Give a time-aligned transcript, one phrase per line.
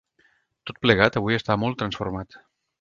[0.69, 2.43] Tot plegat, avui està molt transformat.